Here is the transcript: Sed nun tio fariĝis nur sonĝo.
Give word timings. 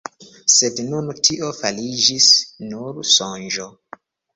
Sed 0.53 0.81
nun 0.93 1.11
tio 1.29 1.53
fariĝis 1.59 2.33
nur 2.75 3.03
sonĝo. 3.15 3.75